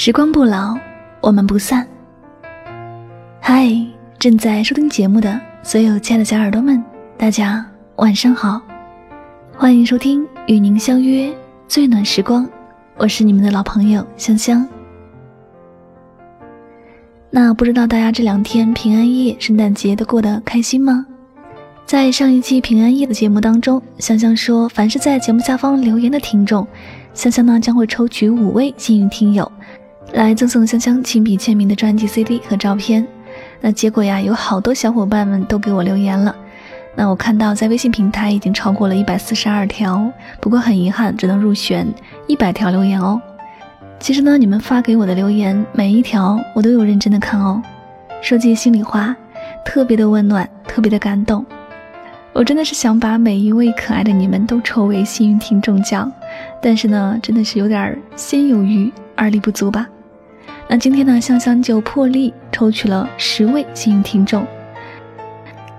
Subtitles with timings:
[0.00, 0.78] 时光不老，
[1.20, 1.84] 我们不散。
[3.40, 3.68] 嗨，
[4.16, 6.80] 正在收听节目的所有亲爱的小耳朵们，
[7.16, 8.62] 大家晚上好，
[9.56, 12.48] 欢迎收听与您相约最暖时光，
[12.96, 14.64] 我是你们的老朋友香香。
[17.28, 21.04] 那不知道大家这两天平安夜、圣诞节都过得开心吗？
[21.86, 26.64] 在上一期平安夜的节目当中，香香说，凡是在节目下方留言的听众，
[27.14, 29.50] 香香呢将会抽取五位幸运听友。
[30.12, 33.06] 来赠送香香亲笔签名的专辑 CD 和照片，
[33.60, 36.34] 那结果呀，有好多小伙伴们都给我留言了。
[36.96, 41.86] 那我看到在微信平台已经超过了一百四十二条，不过很遗憾，只能入选
[42.26, 43.20] 一百条留言哦。
[44.00, 47.62] 其实呢，你们发给我的留言每一条我都有认真的看哦。
[48.20, 49.14] 说句心里话，
[49.64, 51.44] 特别的温暖，特别的感动。
[52.32, 56.10] 我真的是想把每一位可爱的你们都抽为幸运听众奖，
[56.60, 59.86] 但是呢，真的是有点心有余而力不足吧。
[60.70, 64.46] 那今天呢，香香就破例抽取了十位幸运听众。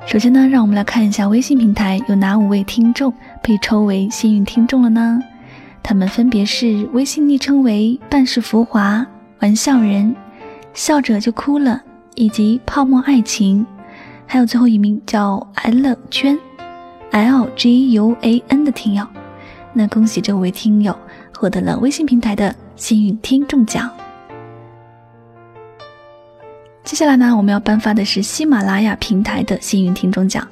[0.08, 5.20] 首先呢，让我们来看一下微信平台有哪五位听众被抽为幸运听众了呢？
[5.84, 9.06] 他们分别是微信昵称为“半世浮华”、
[9.42, 10.16] “玩笑人”、
[10.74, 11.80] “笑着就哭了”
[12.16, 13.64] 以及“泡沫爱情”，
[14.26, 16.36] 还有最后一名叫 L 圈
[17.12, 19.06] L G U A N 的听友。
[19.72, 20.98] 那恭喜这五位听友
[21.38, 23.88] 获得了微信平台的幸运听众奖。
[26.90, 30.46] 接下来呢，我们要颁发的是喜马拉雅平台的幸运听众奖，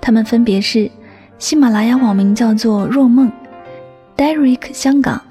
[0.00, 0.90] 他们分别是
[1.38, 3.30] 喜马拉雅网名叫做若梦
[4.16, 5.22] ，Derek 香港，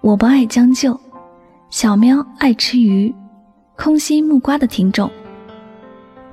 [0.00, 0.98] 我不爱将就，
[1.70, 3.14] 小喵爱吃鱼，
[3.76, 5.08] 空心木瓜的听众。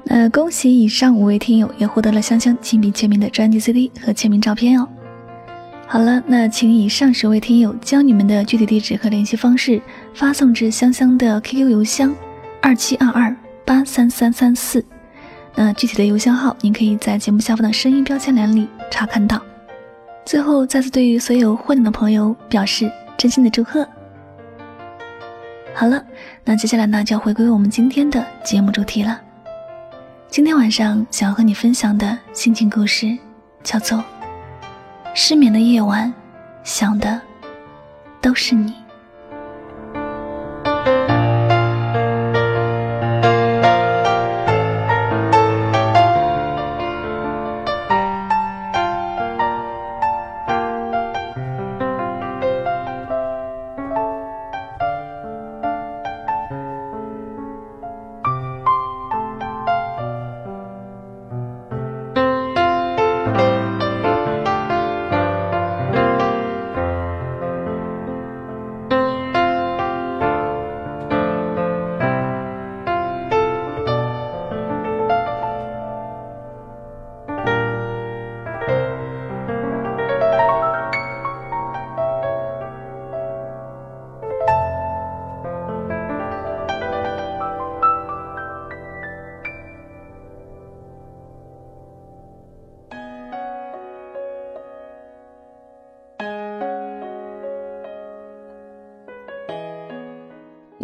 [0.04, 4.88] 那恭喜以上五位听友也获得了香香亲笔签名的专辑 CD 和签名照片哦。
[5.86, 9.80] 好了，那请以上十位听友将你们的具体地址和联系方式
[10.16, 12.12] 发送至香香的 QQ 邮箱
[12.64, 13.36] 二七二二。
[13.70, 14.84] 八三三三四，
[15.54, 19.40] 那具体的邮箱号您可以在节目下方的声音标签栏里查看到。
[20.26, 23.88] 最后，再次对于所有获奖的朋友表示真心的祝贺。
[25.76, 26.04] 好了，
[26.44, 29.22] 那接下来呢就要回归我们今天的节目主题了。
[30.30, 33.16] 今天晚上想要和你分享的心情故事
[33.62, 34.00] 叫做
[35.14, 36.12] 《失眠的夜晚，
[36.64, 37.22] 想的
[38.20, 38.72] 都是你》。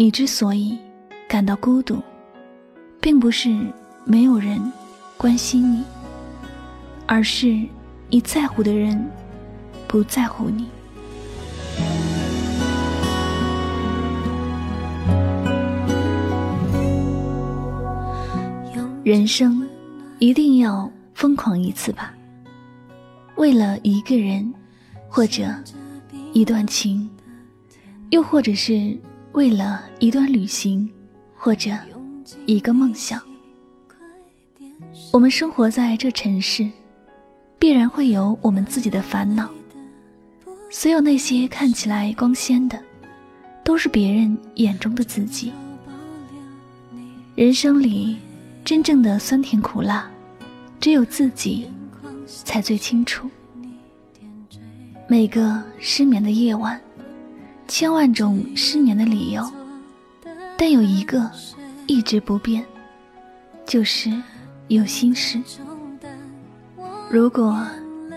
[0.05, 0.77] 你之所以
[1.27, 1.99] 感到孤独，
[3.01, 3.49] 并不是
[4.03, 4.61] 没有人
[5.17, 5.83] 关心你，
[7.07, 7.59] 而是
[8.07, 9.03] 你在乎的人
[9.87, 10.67] 不在乎你。
[19.03, 19.67] 人生
[20.19, 22.13] 一定要疯狂一次吧？
[23.37, 24.53] 为了一个人，
[25.09, 25.47] 或者
[26.31, 27.09] 一段情，
[28.11, 28.95] 又或者是……
[29.35, 30.89] 为了一段旅行，
[31.35, 31.69] 或者
[32.45, 33.21] 一个梦想，
[35.11, 36.69] 我们生活在这城市，
[37.59, 39.49] 必然会有我们自己的烦恼。
[40.71, 42.81] 所有那些看起来光鲜的，
[43.61, 45.51] 都是别人眼中的自己。
[47.35, 48.15] 人生里
[48.63, 50.09] 真正的酸甜苦辣，
[50.79, 51.69] 只有自己
[52.25, 53.29] 才最清楚。
[55.09, 56.79] 每个失眠的夜晚。
[57.67, 59.51] 千万种失眠的理由，
[60.57, 61.29] 但有一个
[61.87, 62.63] 一直不变，
[63.65, 64.11] 就是
[64.67, 65.41] 有心事。
[67.09, 67.65] 如果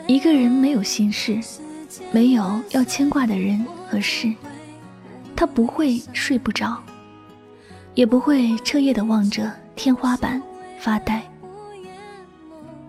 [0.07, 1.41] 一个人没有心事，
[2.13, 4.33] 没有要牵挂的人和事，
[5.35, 6.81] 他不会睡不着，
[7.95, 10.41] 也不会彻夜的望着天花板
[10.79, 11.23] 发呆。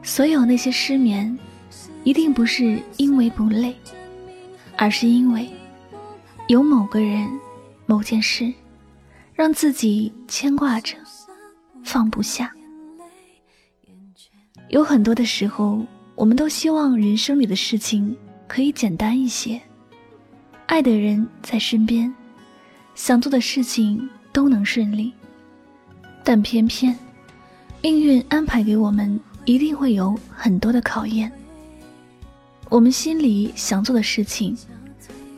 [0.04, 1.38] 所有那些失眠，
[2.04, 3.76] 一定不是因为不累，
[4.78, 5.50] 而是因为。
[6.50, 7.30] 有某个人、
[7.86, 8.52] 某件事，
[9.36, 10.96] 让自己牵挂着，
[11.84, 12.52] 放不下。
[14.70, 15.86] 有很多的时候，
[16.16, 18.18] 我们都希望人生里的事情
[18.48, 19.62] 可以简单一些，
[20.66, 22.12] 爱的人在身边，
[22.96, 25.14] 想做的事情都能顺利。
[26.24, 26.98] 但偏偏，
[27.80, 31.32] 命运安排给我们一定会有很多的考验。
[32.70, 34.58] 我们心里想做的事情，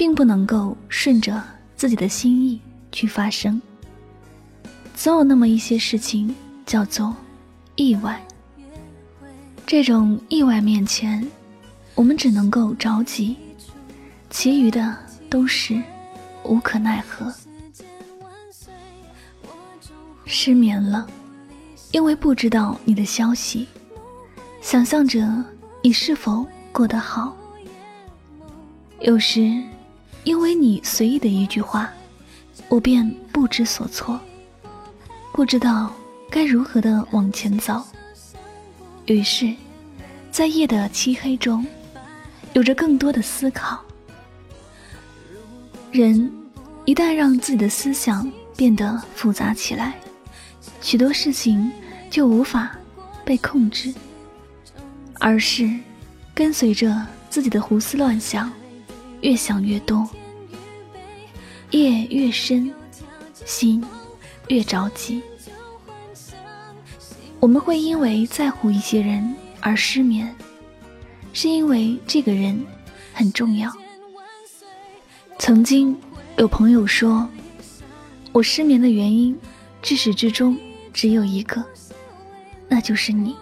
[0.01, 1.39] 并不能够顺着
[1.75, 2.59] 自己的心意
[2.92, 3.62] 去发生。
[4.95, 7.15] 总有那么一些事情叫做
[7.75, 8.19] 意外。
[9.63, 11.24] 这种意外面前，
[11.94, 13.36] 我们只能够着急，
[14.31, 14.98] 其余的
[15.30, 15.80] 都是
[16.45, 17.31] 无可奈何。
[20.25, 21.06] 失眠了，
[21.92, 23.68] 因为不知道你的消息，
[24.63, 25.45] 想象着
[25.83, 27.38] 你是否过得好。
[29.01, 29.62] 有时，
[30.23, 31.91] 因为你随意的一句话，
[32.69, 34.19] 我便不知所措，
[35.33, 35.91] 不知道
[36.29, 37.83] 该如何的往前走。
[39.07, 39.53] 于是，
[40.31, 41.65] 在夜的漆黑中，
[42.53, 43.83] 有着更多的思考。
[45.91, 46.31] 人
[46.85, 49.95] 一旦让自己的思想变得复杂起来，
[50.81, 51.71] 许多事情
[52.09, 52.71] 就无法
[53.25, 53.94] 被控制，
[55.19, 55.69] 而是
[56.33, 58.51] 跟随着自己的胡思乱想，
[59.21, 60.07] 越想越多，
[61.69, 62.73] 夜越深，
[63.45, 63.83] 心
[64.47, 65.21] 越着急。
[67.39, 70.35] 我们会因为在乎一些人而失眠，
[71.33, 72.63] 是因为这个人
[73.13, 73.71] 很重要。
[75.39, 75.95] 曾经
[76.38, 77.27] 有朋友说，
[78.31, 79.35] 我失眠的原因，
[79.81, 80.57] 至始至终
[80.94, 81.63] 只有一个，
[82.67, 83.35] 那就是你。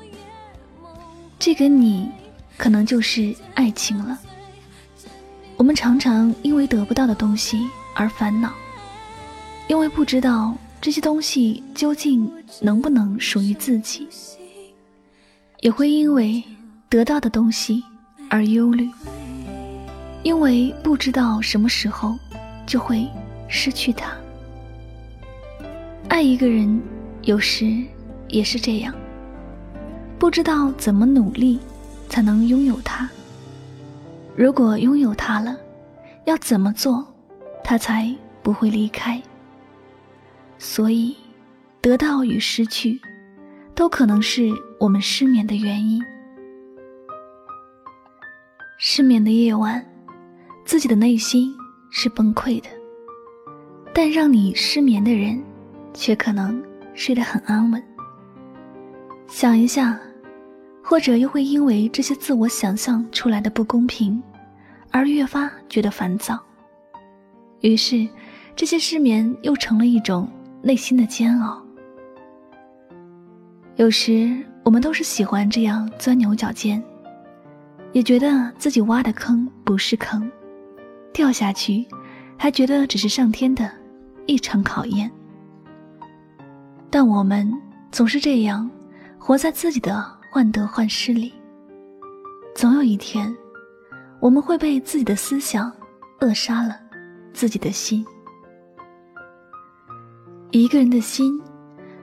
[1.38, 2.10] 这个你，
[2.58, 4.18] 可能就是爱情了。
[5.60, 8.50] 我们常常因为得不到的东西而烦恼，
[9.68, 10.56] 因为不知道。
[10.82, 14.08] 这些东西究竟能不能属于自己？
[15.60, 16.42] 也会因为
[16.88, 17.84] 得到的东西
[18.30, 18.90] 而忧虑，
[20.24, 22.18] 因为不知道什么时候
[22.66, 23.06] 就会
[23.50, 24.10] 失去它。
[26.08, 26.82] 爱一个人，
[27.24, 27.84] 有时
[28.30, 28.96] 也是这样，
[30.18, 31.60] 不知道怎么努力
[32.08, 33.10] 才能拥有他。
[34.39, 35.57] 如果拥有他了，
[36.24, 37.06] 要怎么做，
[37.62, 38.09] 他才
[38.41, 39.21] 不会离开？
[40.57, 41.13] 所以，
[41.81, 42.97] 得到与失去，
[43.75, 44.50] 都可能是
[44.80, 46.01] 我们失眠的原因。
[48.77, 49.86] 失眠的夜晚，
[50.63, 51.53] 自己的内心
[51.91, 52.69] 是崩溃的，
[53.94, 55.44] 但让你失眠的人，
[55.94, 56.63] 却可能
[56.94, 57.83] 睡得很安稳。
[59.27, 60.00] 想一下，
[60.81, 64.24] 或者又会因为这些自我想象出来的不公平，
[64.91, 66.39] 而越发觉得烦躁。
[67.62, 68.07] 于是，
[68.56, 70.30] 这些失眠又成了一种。
[70.62, 71.65] 内心的煎熬，
[73.77, 76.83] 有时我们都是喜欢这样钻牛角尖，
[77.94, 80.30] 也觉得自己挖的坑不是坑，
[81.13, 81.88] 掉下去
[82.38, 83.71] 还觉得只是上天的
[84.25, 85.09] 一场考验。
[86.89, 87.50] 但我们
[87.89, 88.69] 总是这样，
[89.18, 91.31] 活在自己的患得患失里，
[92.53, 93.33] 总有一天，
[94.19, 95.71] 我们会被自己的思想
[96.19, 96.79] 扼杀了
[97.34, 98.05] 自己的心。
[100.51, 101.41] 一个人的心，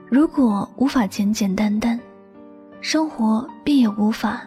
[0.09, 1.99] 如果无法简简单单，
[2.81, 4.41] 生活便也无法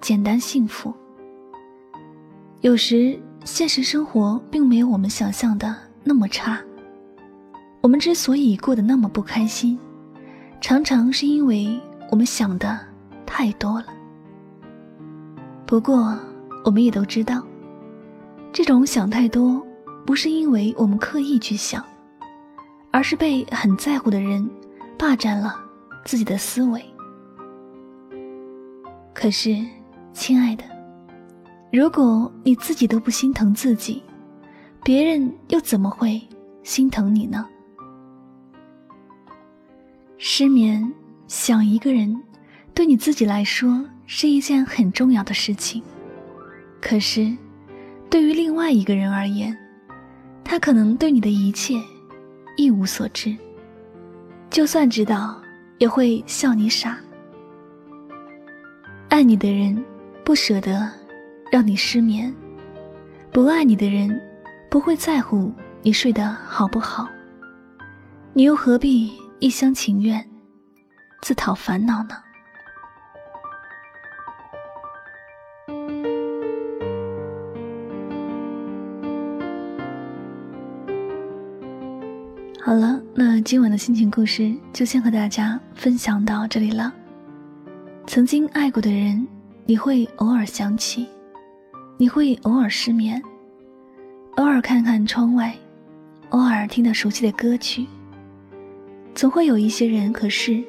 [0.00, 0.92] 简单幸福。
[2.60, 6.60] 有时，现实生活并没有我们想象的那么差。
[7.80, 9.78] 我们之所以过得那么不开心，
[10.60, 12.80] 常常是因为我们想的
[13.24, 13.86] 太多了。
[15.66, 16.18] 不过，
[16.64, 17.46] 我们也都知道，
[18.52, 19.64] 这种想太多，
[20.04, 21.84] 不是因为我们刻意去想。
[22.90, 24.48] 而是被很在乎的人
[24.96, 25.60] 霸占了
[26.04, 26.80] 自己的思维。
[29.12, 29.66] 可是，
[30.12, 30.62] 亲爱的，
[31.72, 34.00] 如果你自己都不心疼自己，
[34.84, 36.22] 别人又怎么会
[36.62, 37.44] 心疼你呢？
[40.16, 40.88] 失眠
[41.26, 42.22] 想一个人，
[42.72, 45.82] 对你自己来说是一件很重要的事情。
[46.86, 47.34] 可是，
[48.10, 49.56] 对于另外一个人而言，
[50.44, 51.74] 他可能对你的一切。
[52.56, 53.34] 一无所知，
[54.50, 55.42] 就算知道，
[55.78, 56.96] 也会笑你傻。
[59.08, 59.82] 爱你的人
[60.22, 60.88] 不舍得
[61.50, 62.32] 让你失眠，
[63.32, 64.20] 不爱你的人
[64.70, 65.50] 不会在乎
[65.82, 67.08] 你睡得好不好。
[68.34, 69.10] 你又何必
[69.40, 70.24] 一厢情愿，
[71.22, 72.14] 自讨烦恼呢？
[82.66, 86.90] 好了，那今晚的心情故事就先和大家分享到这里了。
[88.06, 89.28] 曾经爱过的人，
[89.66, 91.06] 你会偶尔想起，
[91.98, 93.22] 你会偶尔失眠，
[94.36, 95.54] 偶尔看看窗外，
[96.30, 97.86] 偶尔听到熟悉的歌曲。
[99.14, 100.64] 总会有一些人和事，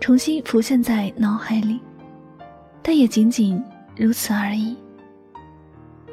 [0.00, 1.78] 重新浮现在脑海里，
[2.80, 3.62] 但也仅仅
[3.94, 4.74] 如此而已。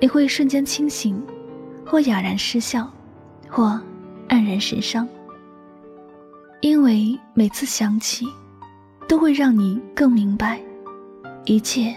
[0.01, 1.25] 你会瞬间清醒，
[1.85, 2.91] 或哑然失笑，
[3.47, 3.79] 或
[4.29, 5.07] 黯然神伤，
[6.61, 8.25] 因为每次想起。
[9.07, 10.59] 都会让你更明白，
[11.45, 11.95] 一切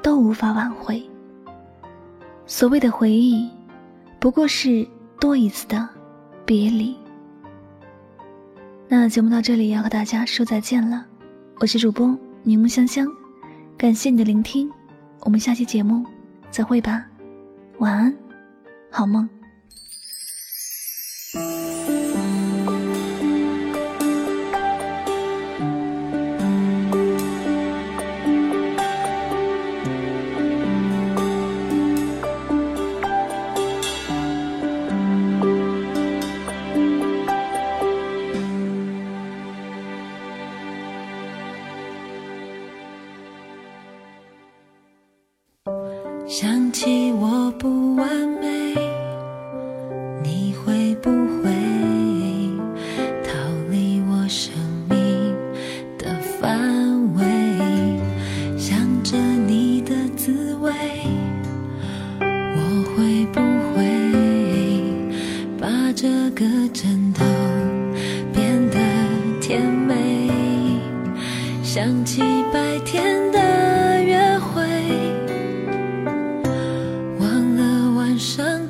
[0.00, 1.02] 都无法挽回。
[2.46, 3.50] 所谓的回忆，
[4.20, 4.86] 不过是
[5.18, 5.88] 多一次的
[6.44, 6.96] 别离。
[8.86, 11.04] 那节目到这里要和大家说再见了，
[11.58, 13.08] 我是主播柠檬香香，
[13.76, 14.70] 感谢你的聆听，
[15.22, 16.06] 我们下期节目
[16.48, 17.04] 再会吧，
[17.78, 18.16] 晚安，
[18.88, 19.28] 好梦。
[21.32, 21.40] 想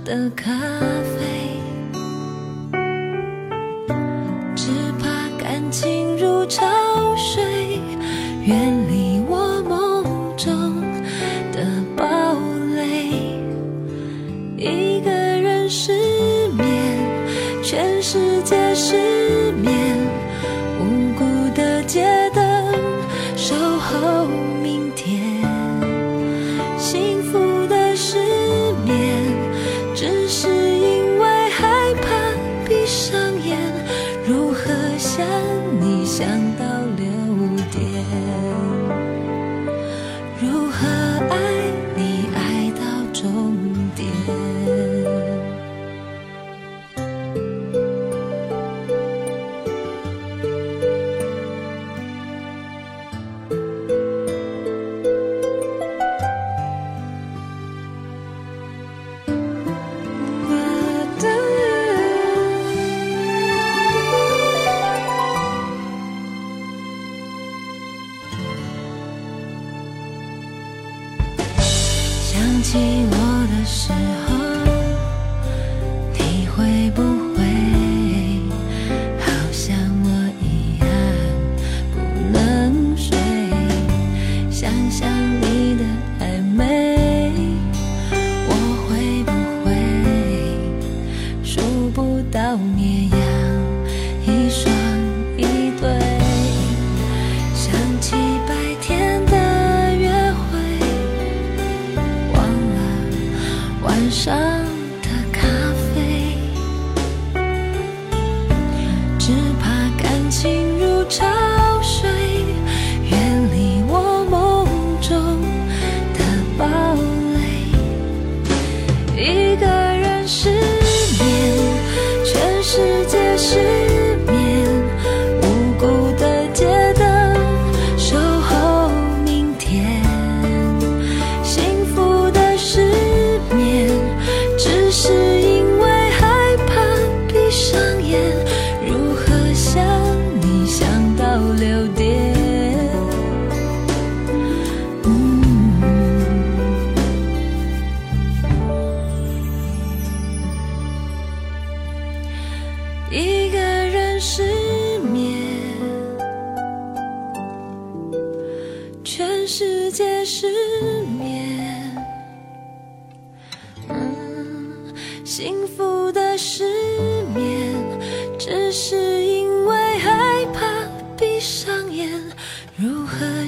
[0.04, 0.52] 的咖
[1.18, 1.29] 啡，
[85.00, 85.49] 想你。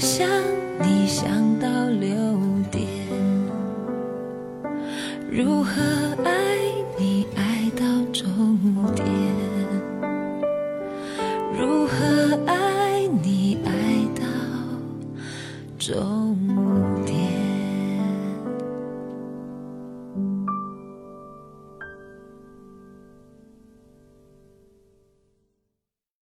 [0.02, 0.41] 想